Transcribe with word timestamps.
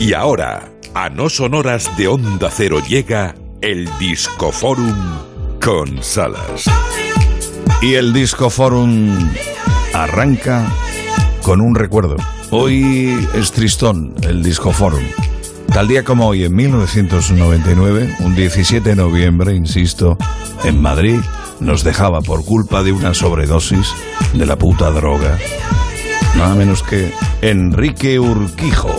Y 0.00 0.14
ahora, 0.14 0.72
a 0.94 1.10
no 1.10 1.28
sonoras 1.28 1.94
de 1.98 2.08
Onda 2.08 2.48
Cero 2.50 2.78
llega 2.88 3.34
el 3.60 3.86
Discoforum 3.98 4.96
con 5.62 6.02
Salas. 6.02 6.64
Y 7.82 7.96
el 7.96 8.14
Discoforum 8.14 9.30
arranca 9.92 10.72
con 11.42 11.60
un 11.60 11.74
recuerdo. 11.74 12.16
Hoy 12.50 13.28
es 13.34 13.52
tristón 13.52 14.14
el 14.22 14.42
Discoforum. 14.42 15.04
Tal 15.70 15.86
día 15.86 16.02
como 16.02 16.28
hoy, 16.28 16.44
en 16.44 16.54
1999, 16.54 18.16
un 18.20 18.34
17 18.34 18.88
de 18.88 18.96
noviembre, 18.96 19.54
insisto, 19.54 20.16
en 20.64 20.80
Madrid, 20.80 21.20
nos 21.60 21.84
dejaba 21.84 22.22
por 22.22 22.46
culpa 22.46 22.82
de 22.82 22.92
una 22.92 23.12
sobredosis 23.12 23.92
de 24.32 24.46
la 24.46 24.56
puta 24.56 24.90
droga. 24.92 25.36
Nada 26.38 26.54
menos 26.54 26.82
que 26.82 27.12
Enrique 27.42 28.18
Urquijo. 28.18 28.96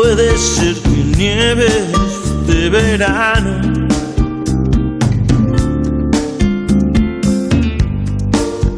Puede 0.00 0.38
ser 0.38 0.76
que 0.76 1.16
nieve 1.16 1.68
de 2.46 2.70
verano. 2.70 3.50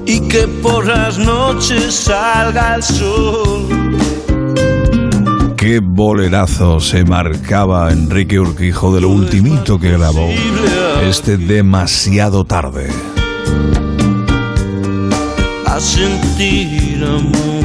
Y 0.06 0.20
que 0.28 0.48
por 0.62 0.87
las 0.87 1.19
noches 1.19 1.95
salga 1.95 2.77
el 2.77 2.83
sol. 2.83 3.69
Qué 5.59 5.81
bolerazo 5.83 6.81
se 6.81 7.05
marcaba 7.05 7.92
Enrique 7.92 8.41
Urquijo 8.41 8.94
de 8.94 9.03
lo 9.03 9.11
ultimito 9.11 9.78
que 9.78 9.91
grabó. 9.91 10.27
Este 11.03 11.37
demasiado 11.37 12.47
tarde. 12.47 12.89
A 15.66 15.78
sentir 15.81 17.05
amor. 17.05 17.59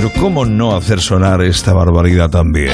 Pero 0.00 0.12
¿cómo 0.18 0.46
no 0.46 0.74
hacer 0.74 0.98
sonar 0.98 1.42
esta 1.42 1.74
barbaridad 1.74 2.30
también? 2.30 2.72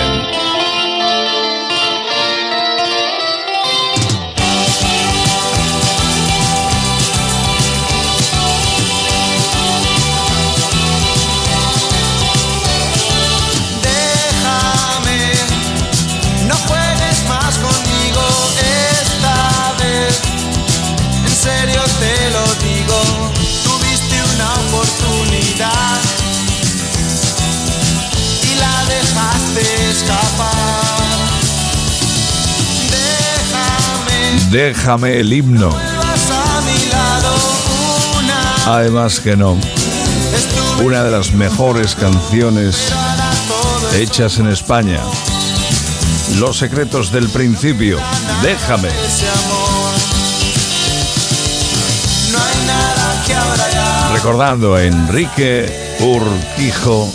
Déjame, 34.50 35.18
el 35.18 35.32
himno. 35.32 35.70
Además 38.66 39.20
que 39.20 39.36
no. 39.36 39.58
Una 40.82 41.02
de 41.04 41.10
las 41.10 41.32
mejores 41.32 41.94
canciones 41.94 42.92
hechas 43.94 44.38
en 44.38 44.48
España. 44.48 45.00
Los 46.38 46.58
secretos 46.58 47.10
del 47.12 47.28
principio. 47.28 47.98
Déjame. 48.42 48.90
Recordando 54.12 54.74
a 54.74 54.82
Enrique 54.82 55.96
Urquijo, 56.00 57.12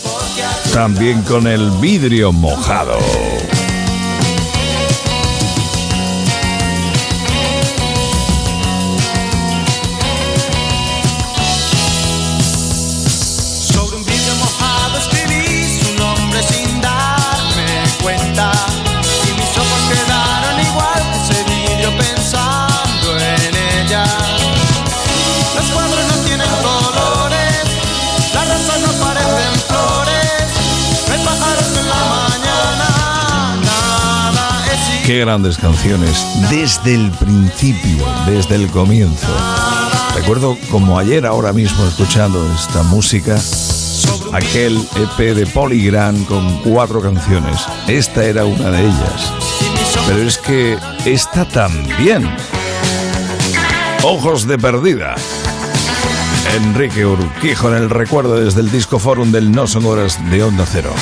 también 0.74 1.22
con 1.24 1.48
el 1.48 1.70
vidrio 1.72 2.32
mojado. 2.32 2.98
Qué 35.12 35.20
grandes 35.20 35.58
canciones. 35.58 36.26
Desde 36.50 36.96
el 36.96 37.12
principio, 37.12 38.06
desde 38.26 38.56
el 38.56 38.72
comienzo. 38.72 39.28
Recuerdo 40.16 40.58
como 40.70 40.98
ayer 40.98 41.26
ahora 41.26 41.52
mismo 41.52 41.86
escuchando 41.86 42.42
esta 42.56 42.82
música, 42.84 43.38
aquel 44.32 44.78
EP 44.96 45.36
de 45.36 45.46
Polygram 45.48 46.24
con 46.24 46.62
cuatro 46.62 47.02
canciones. 47.02 47.58
Esta 47.90 48.24
era 48.24 48.46
una 48.46 48.72
de 48.72 48.86
ellas. 48.86 49.34
Pero 50.08 50.22
es 50.22 50.38
que 50.38 50.78
esta 51.04 51.44
también. 51.44 52.34
Ojos 54.04 54.48
de 54.48 54.58
perdida. 54.58 55.16
Enrique 56.56 57.06
Urquijo 57.06 57.68
en 57.68 57.84
el 57.84 57.90
recuerdo 57.90 58.40
desde 58.40 58.62
el 58.62 58.72
Disco 58.72 58.98
Forum 58.98 59.34
del 59.34 59.52
No 59.52 59.68
Son 59.68 59.86
Horas 59.86 60.18
de 60.32 60.42
Onda 60.42 60.66
Cero. 60.66 60.94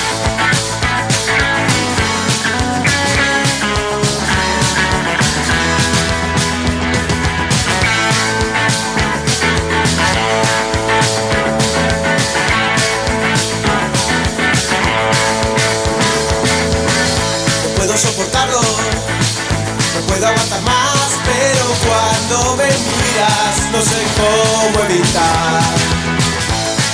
Miras 23.49 23.71
no 23.71 23.81
sé 23.81 23.97
cómo 24.17 24.85
evitar 24.85 25.61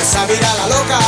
esa 0.01 0.25
mirada 0.25 0.67
loca 0.67 0.99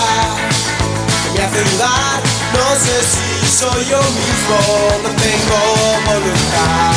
que 1.24 1.30
me 1.40 1.46
hace 1.46 1.64
dudar. 1.72 2.22
No 2.54 2.76
sé 2.76 3.04
si 3.04 3.48
soy 3.58 3.86
yo 3.86 4.00
mismo, 4.00 4.58
no 5.04 5.10
tengo 5.10 5.60
voluntad, 6.06 6.94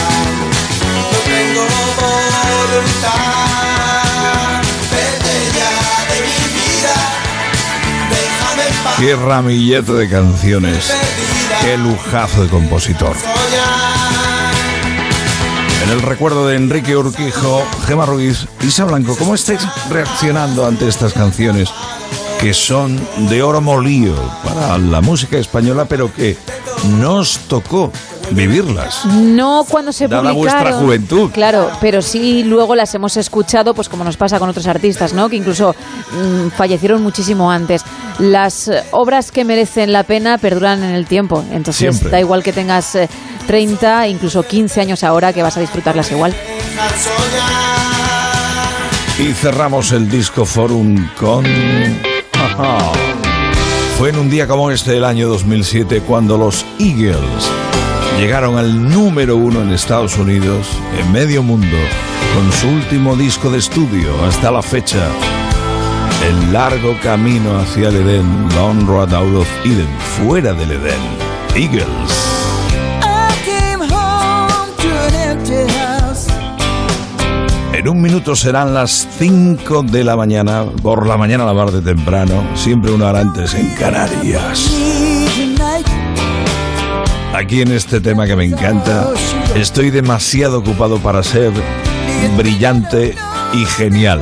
no 1.12 1.18
tengo 1.24 1.64
voluntad. 2.80 3.10
Vete 4.90 5.34
ya 5.58 5.74
de 6.12 6.18
mi 6.26 6.40
vida, 6.54 6.96
déjame 8.10 8.62
en 8.68 8.74
paz. 8.84 8.94
Qué 8.98 9.10
ramillete 9.16 9.92
de 9.92 10.08
canciones. 10.08 10.92
Qué 11.62 11.76
lujazo 11.76 12.44
de 12.44 12.48
compositor. 12.48 13.16
En 15.82 15.91
el 15.91 16.02
recuerdo 16.02 16.46
de 16.46 16.56
Enrique 16.56 16.96
Urquijo, 16.96 17.62
Gema 17.86 18.06
Ruiz, 18.06 18.47
Isa 18.62 18.84
Blanco, 18.84 19.16
¿cómo 19.18 19.34
estáis 19.34 19.60
reaccionando 19.88 20.66
ante 20.66 20.86
estas 20.88 21.12
canciones 21.12 21.71
que 22.41 22.54
son 22.54 23.00
de 23.28 23.42
oro 23.42 23.60
molido 23.60 24.15
para 24.44 24.78
la 24.78 25.00
música 25.00 25.38
española, 25.38 25.86
pero 25.86 26.12
que 26.12 26.36
nos 26.98 27.38
tocó 27.48 27.91
vivirlas? 28.30 29.04
No 29.06 29.65
cuando 29.68 29.92
se 29.92 30.06
Dada 30.06 30.32
publicaron. 30.32 30.62
vuestra 30.62 30.80
juventud. 30.80 31.30
Claro, 31.32 31.71
pero 31.80 32.03
sí 32.03 32.44
luego 32.44 32.74
las 32.74 32.94
hemos 32.94 33.16
escuchado, 33.16 33.74
pues 33.74 33.88
como 33.88 34.04
nos 34.04 34.16
pasa 34.16 34.38
con 34.38 34.48
otros 34.50 34.66
artistas, 34.66 35.12
¿no? 35.15 35.28
Que 35.28 35.36
incluso 35.36 35.74
mm, 36.12 36.48
fallecieron 36.56 37.03
muchísimo 37.03 37.50
antes. 37.50 37.82
Las 38.20 38.68
eh, 38.68 38.82
obras 38.90 39.32
que 39.32 39.44
merecen 39.44 39.92
la 39.92 40.02
pena 40.02 40.38
perduran 40.38 40.84
en 40.84 40.90
el 40.90 41.06
tiempo. 41.06 41.42
Entonces 41.50 41.96
Siempre. 41.96 42.10
da 42.10 42.20
igual 42.20 42.42
que 42.42 42.52
tengas 42.52 42.94
eh, 42.94 43.08
30, 43.46 44.08
incluso 44.08 44.42
15 44.42 44.80
años 44.80 45.02
ahora, 45.04 45.32
que 45.32 45.42
vas 45.42 45.56
a 45.56 45.60
disfrutarlas 45.60 46.10
igual. 46.12 46.34
Y 49.18 49.32
cerramos 49.32 49.92
el 49.92 50.10
disco 50.10 50.44
forum 50.44 51.08
con... 51.18 51.44
Fue 53.98 54.10
en 54.10 54.18
un 54.18 54.30
día 54.30 54.46
como 54.46 54.70
este 54.70 54.92
del 54.92 55.04
año 55.04 55.28
2007 55.28 56.02
cuando 56.06 56.38
los 56.38 56.64
Eagles 56.78 57.50
llegaron 58.18 58.58
al 58.58 58.90
número 58.90 59.36
uno 59.36 59.62
en 59.62 59.72
Estados 59.72 60.16
Unidos, 60.16 60.68
en 60.98 61.10
medio 61.12 61.42
mundo, 61.42 61.76
con 62.34 62.52
su 62.52 62.68
último 62.68 63.16
disco 63.16 63.50
de 63.50 63.58
estudio 63.58 64.24
hasta 64.24 64.50
la 64.50 64.62
fecha. 64.62 65.08
El 66.22 66.52
largo 66.52 66.96
camino 67.02 67.58
hacia 67.58 67.88
el 67.88 67.96
Edén, 67.96 68.48
Long 68.54 68.86
Road 68.86 69.14
Out 69.14 69.36
of 69.36 69.48
Eden, 69.64 69.88
fuera 69.98 70.52
del 70.52 70.72
Edén. 70.72 71.00
Eagles. 71.54 72.30
En 77.72 77.88
un 77.88 78.02
minuto 78.02 78.36
serán 78.36 78.74
las 78.74 79.08
5 79.18 79.84
de 79.84 80.04
la 80.04 80.14
mañana, 80.14 80.66
por 80.82 81.06
la 81.06 81.16
mañana 81.16 81.48
a 81.48 81.54
la 81.54 81.64
de 81.64 81.80
temprano, 81.80 82.46
siempre 82.54 82.92
una 82.92 83.08
hora 83.08 83.20
antes 83.20 83.54
en 83.54 83.74
Canarias. 83.76 84.70
Aquí 87.32 87.62
en 87.62 87.72
este 87.72 88.02
tema 88.02 88.26
que 88.26 88.36
me 88.36 88.44
encanta, 88.44 89.08
estoy 89.54 89.88
demasiado 89.88 90.58
ocupado 90.58 90.98
para 90.98 91.22
ser 91.22 91.52
brillante 92.36 93.14
y 93.54 93.64
genial. 93.64 94.20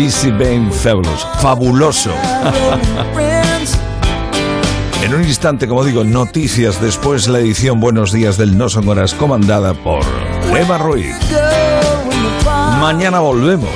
Busy 0.00 0.30
Bane 0.30 0.70
Fabulous, 0.72 1.26
fabuloso. 1.40 2.10
En 5.02 5.14
un 5.14 5.24
instante, 5.24 5.66
como 5.66 5.84
digo, 5.84 6.04
noticias 6.04 6.80
después 6.80 7.26
la 7.28 7.40
edición 7.40 7.80
Buenos 7.80 8.12
Días 8.12 8.38
del 8.38 8.56
No 8.56 8.68
Son 8.68 8.88
Horas 8.88 9.12
comandada 9.12 9.74
por 9.74 10.02
Eva 10.56 10.78
Ruiz. 10.78 11.14
Mañana 12.80 13.20
volvemos. 13.20 13.70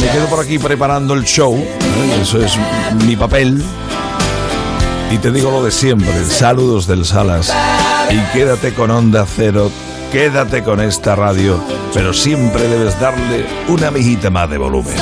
Me 0.00 0.10
quedo 0.10 0.26
por 0.26 0.40
aquí 0.40 0.58
preparando 0.58 1.14
el 1.14 1.24
show. 1.24 1.54
¿eh? 1.54 2.18
Eso 2.22 2.40
es 2.42 2.56
mi 3.06 3.16
papel. 3.16 3.62
Y 5.10 5.18
te 5.18 5.30
digo 5.30 5.50
lo 5.50 5.62
de 5.62 5.70
siempre. 5.70 6.24
Saludos 6.24 6.86
del 6.86 7.04
Salas. 7.04 7.52
Y 8.10 8.18
quédate 8.32 8.72
con 8.72 8.90
Onda 8.90 9.26
Cero. 9.26 9.70
Quédate 10.12 10.62
con 10.62 10.80
esta 10.80 11.14
radio. 11.16 11.60
Pero 11.92 12.12
siempre 12.12 12.68
debes 12.68 12.98
darle 13.00 13.46
una 13.68 13.90
mijita 13.90 14.30
más 14.30 14.48
de 14.48 14.58
volumen. 14.58 14.96